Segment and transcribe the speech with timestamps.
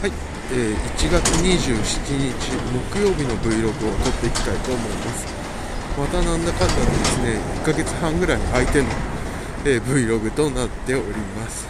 [0.00, 0.12] はい、
[0.52, 1.76] えー1月27
[2.16, 2.56] 日
[2.94, 3.72] 木曜日の Vlog を
[4.02, 5.26] 撮っていきたいと思います。
[5.98, 8.88] またなんだかんだでですね1ヶ月半ぐらい空いての、
[9.66, 11.04] えー Vlog となっており
[11.36, 11.68] ます、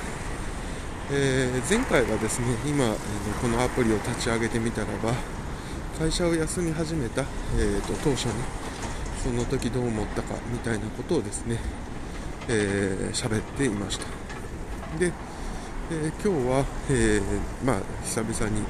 [1.10, 2.94] えー前回はですね今、えー
[3.40, 5.12] このアプリを立ち上げてみたらば
[5.98, 8.32] 会社を休み始めた、えーと当初に
[9.24, 11.58] その時どう思ったかみたいなことをですね
[12.46, 14.06] えーっていました。
[15.00, 15.12] で
[15.90, 18.62] えー今日は、えーまあ、久々に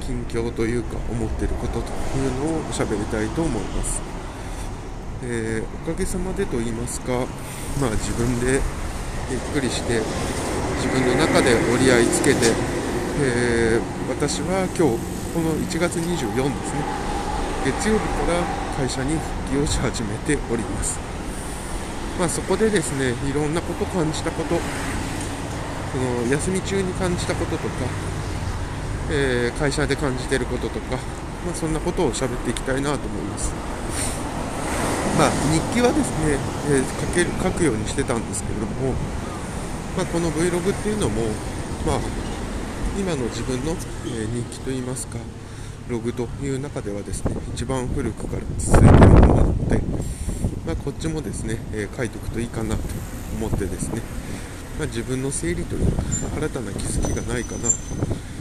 [0.00, 1.86] 近況というか思ってることと
[2.18, 4.02] いうのを喋りたいと思います、
[5.22, 7.24] えーおかげさまでと言いますか、
[7.80, 8.60] まあ、自分で
[9.30, 10.02] ゆっくりして
[10.82, 12.50] 自分の中で折り合いつけて、
[13.22, 14.98] えー私は今日
[15.34, 16.82] この1月24ですね
[17.64, 18.42] 月曜日から
[18.76, 20.98] 会社に復帰をし始めております。
[22.18, 24.58] まあ、そこでですねいろんなこと感じたこと
[25.96, 27.68] その休み中に感じたこととか、
[29.10, 30.96] えー会社で感じてることとか、
[31.46, 33.50] まあ、そんなことを喋っていきたいなと思います。
[35.16, 36.36] まあ、日記はですね、
[36.68, 38.92] えー書ける書くようにしてたんですけれども、
[39.96, 41.22] まあ、この Vlog っていうのも、
[41.86, 42.00] まあ、
[43.00, 45.16] 今の自分の、えー日記といいますか
[45.88, 49.80] ログという中ではですね一番古くから続いているものなので、
[50.66, 52.82] まあ、こっちもですね、えー書いておくといいかなと
[53.38, 54.02] 思ってですね
[54.78, 56.02] まあ、自分の整理というか
[56.36, 57.70] 新たな気づきがないかな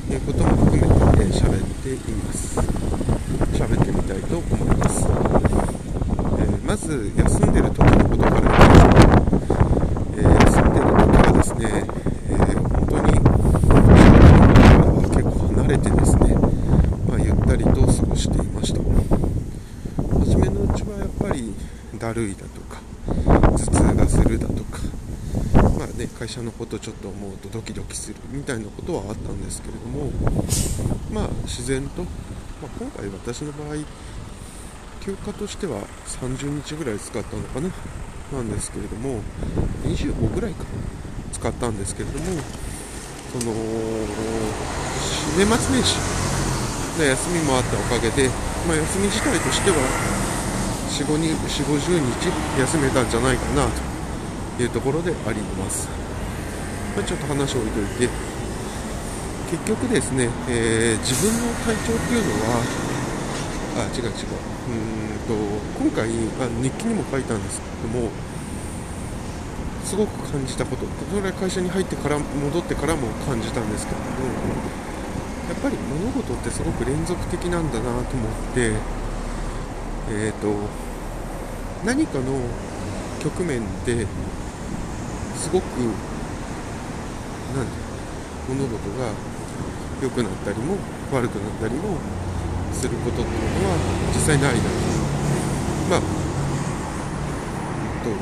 [0.08, 0.88] ということも含めて
[1.34, 2.60] 喋、えー喋っています。
[3.54, 9.22] 喋ってみたいと思います、えーまず休んでる時のことから言いましょう
[10.18, 11.64] えー休んでる時はですね、
[12.30, 16.36] えー本当に仕事からは結構離れてですね、
[17.08, 18.80] まあ、ゆったりと過ごしていました
[20.20, 21.54] 初めのうちはやっぱり
[21.98, 22.82] だるいだとか
[23.24, 24.82] 頭痛がするだとか
[25.78, 30.12] まあね、会社のことちょっと思うとドキドキするみたいなことはあったんですけれども、
[31.12, 32.10] まあ、自然と、ま
[32.64, 33.76] あ、今回私の場合
[35.02, 37.70] 休暇としては30日ぐらい使ったのかな
[38.34, 39.22] なんですけれども
[39.84, 40.66] 25ぐらいか
[41.32, 42.26] 使ったんですけれども
[43.32, 43.54] その
[45.38, 45.98] 年末年始
[46.98, 48.30] の休みもあったおかげで、
[48.68, 49.78] まあ、休み自体としては
[50.90, 53.68] 4 5 0日休めたんじゃないかな
[54.58, 56.05] というところであります。
[56.96, 58.10] まちょっと話を置いといて、
[59.52, 62.64] 結局ですね、えー自分の体調っていうのは、
[63.78, 65.36] あ、違う違う、うんと、
[65.78, 66.08] 今回
[66.40, 68.10] あ、日記にも書いたんですけども、
[69.84, 74.06] すごく感じたこと、それは会社に入ってから、戻ってからも感じたんですけども、
[75.50, 78.04] やっぱり物事ってすごく連続的なんだなと思っ
[78.56, 78.72] て、
[80.12, 80.48] えっ、と、
[81.86, 82.40] 何かの
[83.22, 84.08] 局面で
[85.36, 85.66] すごく
[87.56, 87.80] なんてい
[88.52, 89.16] うの物事が
[90.04, 90.76] 良くなったりも
[91.12, 91.98] 悪くなったりも
[92.74, 93.78] することっていうのは
[94.14, 94.70] 実際ないなと。
[95.90, 96.02] まあ
[97.80, 98.20] えっと本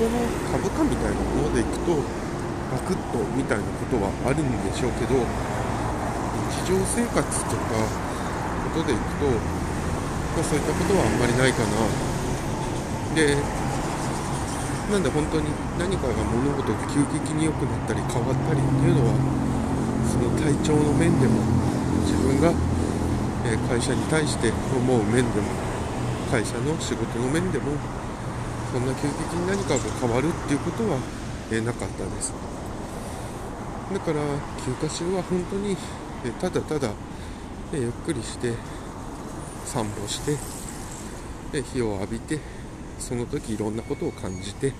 [0.00, 2.00] 当の株価みたいなものでいくと
[2.72, 5.20] バクッとみたいなことはあるんでしょうけど
[6.48, 7.76] 日常生活とか
[8.72, 11.68] ことでいくと、まあ、そういったことはあんまりないかな。
[13.14, 13.36] で
[14.92, 15.48] なんで本当に
[15.78, 19.16] 何かが物事が急激に良くなったり変わったりっていうのは
[20.04, 21.40] その体調の面でも
[22.04, 22.52] 自分が、
[23.68, 25.48] 会社に対して思う面でも
[26.30, 27.72] 会社の仕事の面でも
[28.70, 30.98] そんな急激に何かが変わるっていうことは、
[31.64, 32.32] なかったです。
[33.92, 34.20] だから
[34.64, 35.76] 休暇中は本当に、
[36.38, 36.90] ただただ、
[37.72, 38.52] ゆっくりして
[39.64, 40.36] 散歩して、
[41.54, 42.61] え日を浴びて
[43.08, 44.72] その時いろんなことを感じて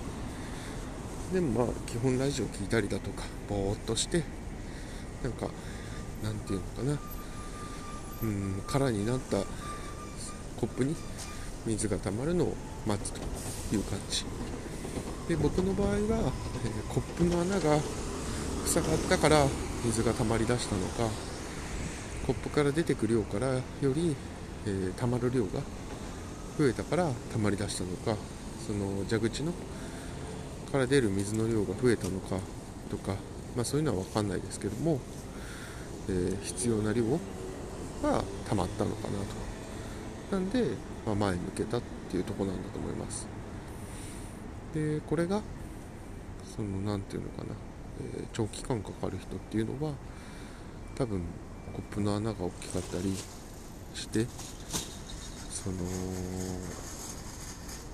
[1.33, 4.23] でもまあ基本ラジオ聞いたりだとかぼーっとして
[5.21, 5.47] なんか
[6.23, 6.99] なんていうのかな。
[8.23, 9.37] うん空になった
[10.57, 10.95] コップに
[11.65, 12.55] 水が溜まるのを
[12.87, 13.19] 待つと
[13.75, 14.23] いう感じ。
[15.27, 17.79] で僕の場合は、えーコップの穴が
[18.65, 19.45] 塞がったから
[19.83, 21.13] 水が溜まりだしたのか
[22.25, 23.61] コップから出てくる量からよ
[23.93, 24.15] り、
[24.65, 25.59] えー溜まる量が
[26.57, 28.19] 増えたから溜まりだしたのか
[28.65, 29.53] その蛇口の
[30.71, 32.37] から出る水の量が増えたのか
[32.89, 33.15] とか、
[33.55, 34.99] まあ、そういうのは分かんないですけども、
[36.09, 40.35] えー必要な量が溜まったのかなと。
[40.35, 40.63] なんで、
[41.05, 43.27] まあ、前向けたっていうとこなんだと思います。
[44.73, 45.41] でこれが
[46.55, 47.49] その何ていうのかな、
[48.15, 49.93] えー長期間かかる人っていうのは
[50.95, 51.21] 多分
[51.73, 53.15] コップの穴が大きかったり
[53.93, 54.25] して
[55.63, 55.77] その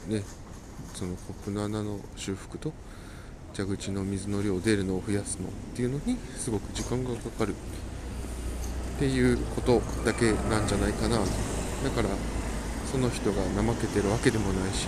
[0.07, 0.23] ね
[0.95, 2.73] そのコップの穴の修復と
[3.55, 11.23] 蛇口の水の量出るのを増やすのっていうのにすごく時間がかかるっていうことだけなんじゃないかなだ
[11.91, 12.09] から
[12.91, 14.87] その人が怠けてるわけでもないし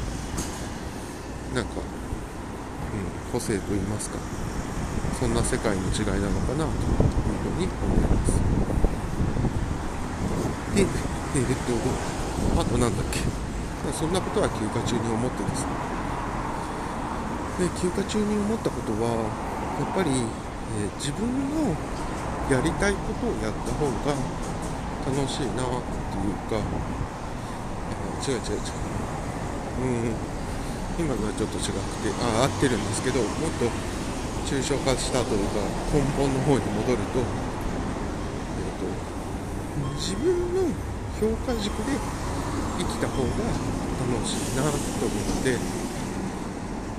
[1.53, 4.17] なんか、うん、個性と言いますか
[5.19, 6.97] そんな世界の違いなのかなという
[7.43, 8.41] ふうに思います。
[10.75, 10.87] でえっ
[11.45, 12.20] と
[12.57, 13.19] あとなんだっけ？
[13.93, 15.65] そんなことは休暇中に思ってです。
[15.65, 15.69] ね
[17.59, 19.25] で休暇中に思ったことは
[19.79, 21.75] やっぱり、えー、自分の
[22.49, 24.15] やりたいことをやった方が
[25.05, 26.57] 楽しいなっていうか
[28.25, 28.73] 違う違う違う。
[29.81, 30.15] うん。
[30.99, 33.65] 今のはちょっと違くてあ合ってるんですけどもっと
[34.45, 35.63] 抽象化したというか
[35.93, 40.67] 根本の方に戻ると,、えーと、自分の
[41.17, 41.95] 評価軸で
[42.81, 43.29] 生きた方が
[44.09, 45.57] 楽しいなと思って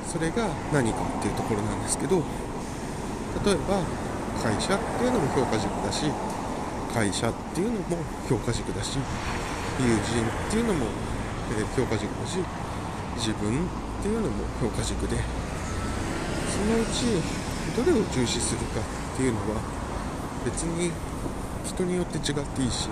[0.06, 2.23] それが何かっていうところなんですけど
[3.44, 3.82] 例えば
[4.40, 6.06] 会社っていうのも評価軸だし
[6.94, 7.96] 会社っていうのも
[8.29, 8.99] 評価軸だし
[9.81, 10.87] 友人っていうのも、
[11.56, 12.38] え評価軸だし
[13.17, 15.17] 自分っていうのも評価軸で
[16.52, 17.06] そのうち
[17.75, 19.61] どれを重視するかっていうのは
[20.44, 20.93] 別に
[21.64, 22.88] 人によって違っていいし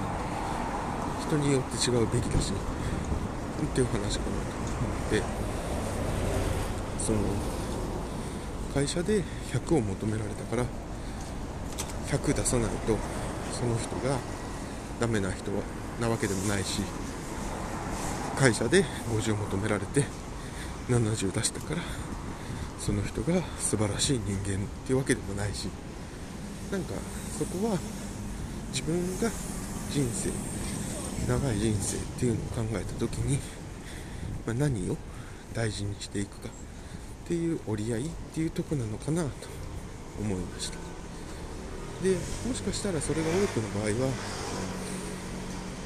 [1.27, 2.53] 人によって違うべきだし
[3.67, 5.23] っていう話かなと思って
[6.99, 7.19] その
[8.75, 9.23] 会社で
[9.53, 10.65] 100を求められたから
[12.07, 12.97] 100出さないと
[13.53, 14.19] その人が
[15.01, 15.51] ダメな人
[16.01, 16.83] なわけでもないし
[18.39, 20.05] 会社で50を求められて
[20.89, 21.83] 70出したから
[22.79, 25.69] その人が素晴らしい人間っていうわけでもないし
[26.73, 26.95] なんか
[27.39, 27.79] そこは
[28.73, 29.29] 自分が
[29.91, 30.31] 人生
[31.31, 33.39] 長い人生っていうのを考えた時に、
[34.45, 34.97] まあ、何を
[35.55, 39.29] 大事にしていくかっていう折り合いっていうとこなのかなと
[40.21, 40.79] 思いました。
[42.03, 42.17] で
[42.49, 44.13] もしかしたらそれが多くの場合は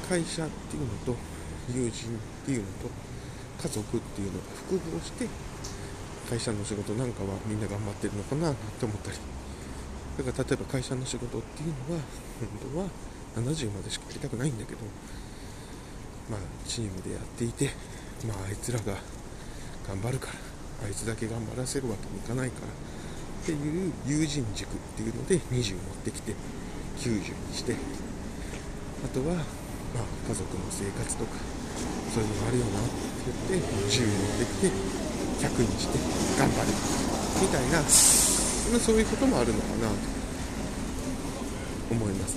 [0.09, 1.15] 会社っていうのと
[1.69, 1.91] 友人っ
[2.43, 2.89] ていうのと
[3.61, 5.27] 家族っていうのが複合して
[6.27, 9.17] 会社の仕事なんかはみんな頑張ってるのかなって思ったり。
[10.17, 12.01] だから例えば会社の仕事っていうのは
[12.39, 12.85] 本当は
[13.35, 14.79] 70までしかやりたくないんだけど
[16.29, 17.69] まあチームでやっていて
[18.27, 18.97] まああいつらが
[19.87, 26.33] 頑張るからあいつだけ頑張らせるわけにいかないからっていう友人軸っていうので20持ってきて
[26.97, 29.41] 90にしてあとは、ま
[30.01, 31.31] あ、家族の生活とか
[32.13, 32.89] そういうのがあるよなって
[33.51, 34.71] 言って10持ってきて
[35.45, 35.99] 100にして
[36.39, 36.67] 頑張る
[37.41, 37.77] みたいな
[38.73, 39.93] まそういうこともあるのかなと
[41.91, 42.35] 思います。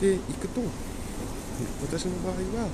[0.00, 0.60] で行くと
[1.82, 2.68] 私の場合は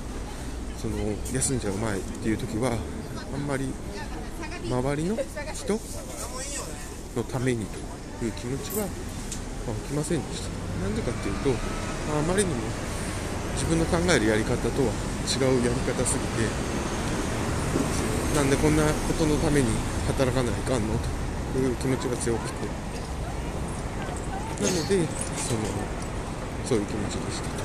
[0.79, 0.95] その
[1.33, 3.67] 休んじゃう前っていう時はあんまり
[4.63, 5.17] 周りの
[5.53, 5.73] 人
[7.15, 7.65] のために
[8.19, 10.47] という気持ちは起きませんでした。
[10.79, 11.51] なんでかっていうと、
[12.15, 12.55] あ、あまりにも
[13.55, 14.87] 自分の考えるやり方とは
[15.27, 16.47] 違うやり方すぎて
[18.35, 19.67] なんでこんなことのために
[20.07, 20.95] 働かないかんの
[21.51, 22.67] という気持ちが強くて。
[24.59, 25.07] なので
[25.39, 25.59] その
[26.67, 27.47] そういう気持ちでした。
[27.49, 27.63] と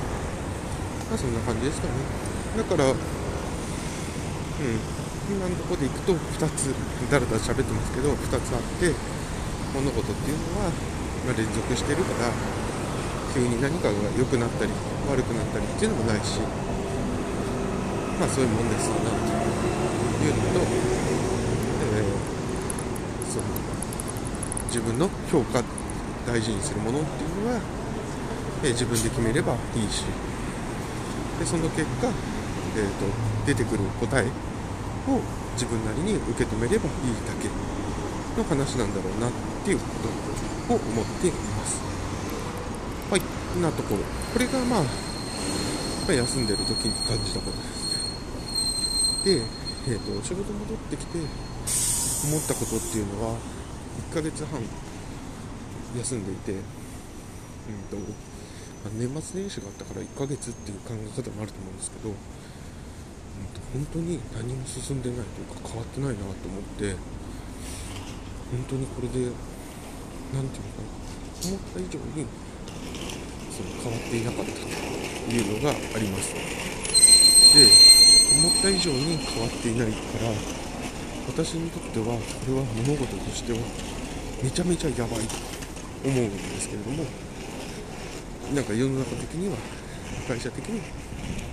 [1.09, 2.24] まあそんな感じですかね。
[2.57, 2.95] だからうん。
[5.25, 6.69] 今のところでいくと2つ
[7.09, 8.93] だらだら喋ってますけど2つあって
[9.73, 10.69] 物事っていうのは、
[11.25, 12.29] ま、連続してるから
[13.33, 14.71] 急に何かが良くなったり
[15.09, 16.39] 悪くなったりっていうのもないし
[18.19, 19.17] まあそういうもんですよなと
[20.23, 20.61] いうのと、
[21.81, 23.45] えー、その
[24.67, 25.63] 自分の評価
[26.27, 27.59] 大事にするものっていうのは、
[28.63, 30.05] えー、自分で決めればいいし
[31.39, 32.07] でその結果、
[32.75, 33.05] えーと、
[33.45, 34.27] 出てくる答え
[35.07, 35.21] を
[35.53, 37.47] 自分なりに受け止めればいいだけ
[38.37, 39.31] の話なんだろうなっ
[39.63, 39.85] ていうこ
[40.67, 41.79] とを思っています。
[43.09, 44.01] はい、なところ。
[44.33, 44.87] これがまあ、ま
[46.09, 47.85] あ、休んでる時に感じたことです。
[49.23, 49.41] で、
[49.87, 53.37] えーと、仕事戻ってきて思ったことっていうのは、
[54.11, 54.59] 1ヶ月半
[55.97, 56.59] 休んでいて、うん
[57.89, 57.97] と、
[58.99, 62.13] 年末年始があったから1ヶ月っていう考え方もあると思うんですけど、
[63.73, 66.95] 本当に何も進んでないというか変わってないなと思って
[68.51, 69.31] 本当にこれで
[70.33, 70.95] 何て言うのかな
[71.43, 72.25] 思った以上に
[73.51, 76.33] その変わっていなかったというのがあります。
[77.55, 77.67] で
[78.39, 80.31] 思った以上に変わっていないから
[81.27, 82.11] 私にとってはこ
[82.47, 83.59] れは物事としては
[84.43, 85.35] めちゃめちゃやばいと
[86.03, 87.05] 思うんですけれども
[88.53, 89.57] なんか世の中的には
[90.27, 90.81] 会社的に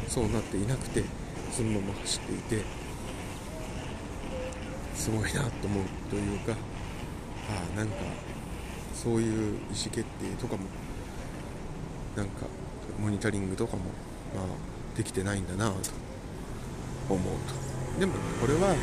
[0.08, 1.04] そうなっていなくて
[1.52, 2.64] そのまま走っていて
[4.94, 6.56] すごいなと思うというか
[7.74, 7.94] あなんか
[8.94, 10.04] そういう意思決定
[10.40, 10.64] とかも
[12.16, 12.46] なんか
[12.98, 13.82] モニタリングとかも、
[14.34, 15.74] まあ、できてないんだなと
[17.08, 17.20] 思う
[17.96, 18.00] と。
[18.00, 18.74] でもこれは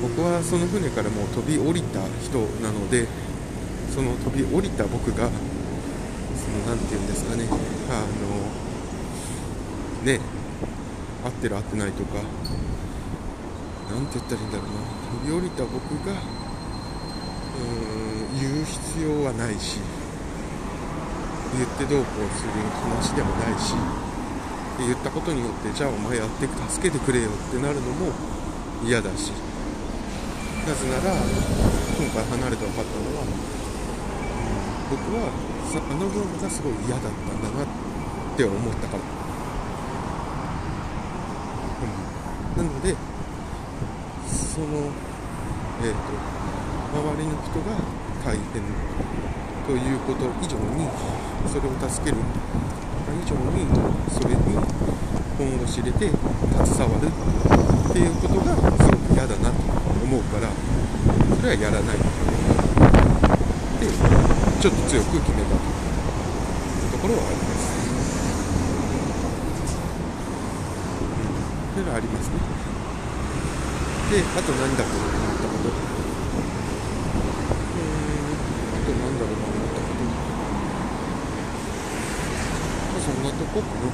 [0.00, 3.06] 僕はその船からもう飛び降りた人なので
[3.94, 7.44] その飛び降りた僕がその何て言うんですかね
[7.90, 8.00] あ
[10.04, 10.39] のね
[11.24, 12.20] 合ってる合ってないとか。
[13.90, 14.80] 何て言ったらいいんだろうな。
[15.20, 19.80] 飛び降りた僕がうーん言う必要はないし
[21.58, 23.74] 言ってどうこうする話でもないし
[24.78, 28.12] 言ったことによってじゃあお前やって助けてくれよってなるのも
[28.84, 29.32] 嫌だし。
[30.60, 33.32] なぜなら今回離れて分かったのは、うん、
[34.90, 35.32] 僕は
[35.74, 37.66] あの業務がすごい嫌だったんだなっ
[38.36, 39.02] て思ったから、
[41.80, 41.90] うん、
[42.60, 42.94] なので
[44.28, 44.66] その
[45.82, 46.12] え、ー、と
[46.92, 47.72] 周りの人が
[48.22, 48.62] 大変
[49.64, 50.84] ということ以上に
[51.48, 52.18] それを助ける
[53.16, 53.64] 以上に
[54.10, 54.40] それに
[55.38, 56.10] 本腰入れて
[56.66, 59.56] 携わるっていうことがすごく嫌だなと
[60.04, 60.50] 思うから
[61.36, 62.02] それはやらないで
[64.60, 65.68] ちょっと強く決めたとい
[66.88, 67.80] うところはあります、
[71.69, 72.36] うん、それはありますね。
[74.12, 75.68] であと何だろうと思ったこと。
[75.68, 75.88] うん
[78.70, 80.04] あと何だろうな思ったこと。
[82.90, 83.88] まあそんなとこかな。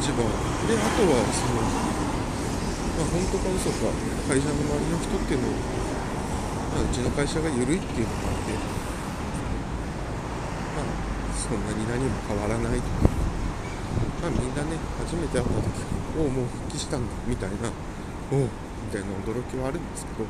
[0.00, 1.60] 一番であとはその
[3.00, 3.88] まあ、本当か嘘か
[4.28, 5.54] 会社の周りの人っていうのは、
[6.74, 8.52] まあ、うちの会社が緩いっていうのもあって、
[10.76, 10.84] まあ、
[11.32, 13.19] そんなに何も変わらないとか、
[14.20, 15.70] まあ、みんなね初めて会った時
[16.18, 17.56] おおもう復帰したんだみたいな
[18.32, 18.48] おおみ
[18.92, 20.24] たいな驚きはあるんですけど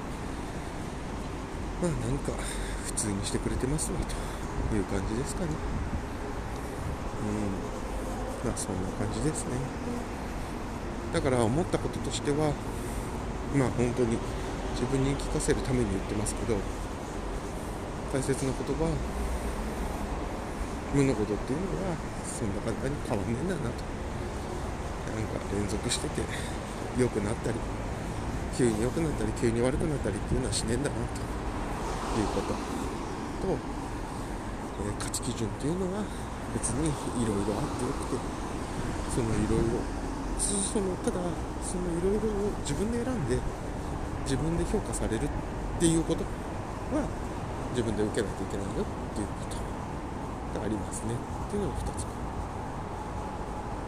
[1.83, 2.33] まあなんか
[2.87, 3.99] 普通にしてくれてますわ
[4.69, 5.49] という感じですかね。
[7.25, 8.49] うん。
[8.49, 9.51] まあそんな感じですね。
[11.13, 12.53] だから思ったこととしては
[13.57, 14.19] まあ本当に
[14.75, 16.57] 自分に聞かせるために言ってますけど
[18.13, 18.89] 大切な言葉
[20.95, 21.97] 物事っていうのは
[22.41, 23.85] そんな簡単に変わんねえんだなと。
[25.13, 26.23] なんか連続してて
[26.97, 27.59] 良くなったり
[28.57, 31.21] 急に良くなったり急に悪くなったりっていうのはしねえんだなと。
[32.19, 32.49] いうこと。
[32.51, 32.57] と、
[33.53, 36.03] えー、価値基準っていうのは
[36.55, 38.19] 別にいろいろあってよくて
[39.15, 39.79] そのいろいろ
[40.41, 41.21] そのただ
[41.63, 43.39] そのいろいろを自分で選んで
[44.25, 45.29] 自分で評価されるっ
[45.79, 46.25] ていうこと
[46.97, 47.07] は
[47.71, 49.47] 自分で受けないといけないよっていうこ
[50.53, 51.15] とがありますね。
[51.15, 52.20] っていうのが2つ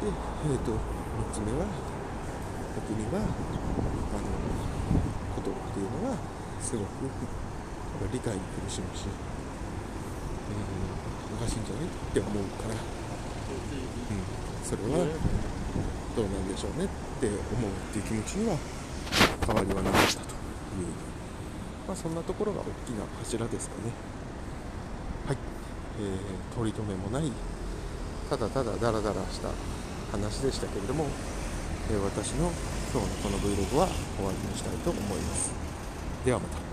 [0.03, 0.79] でえ、ー、と3
[1.31, 1.63] つ目は
[2.75, 3.31] 僕にはあの
[5.37, 6.19] ことっていうのは
[6.61, 6.89] すごく
[8.13, 12.83] 理解に苦しむし、えー、おかしいんじゃないって思うから、うん、
[14.67, 15.07] それは
[16.17, 16.89] どうなんでしょうねっ
[17.21, 18.59] て思うっていう気持ちには
[19.47, 20.91] 変わりはなかったという、
[21.87, 23.93] まあ、そんなところが大きな柱ですかね。
[25.29, 25.37] はい、
[26.01, 27.31] えー、取り留めもない
[28.29, 29.51] ただただダラダラした
[30.13, 31.07] 話でしたけれども、
[31.91, 32.53] えー、私の
[32.93, 35.51] 今日のこの Vlog は終わりにしたいと思います。
[36.25, 36.72] ではまた。